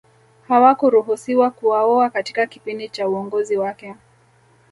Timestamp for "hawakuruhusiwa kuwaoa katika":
0.47-2.47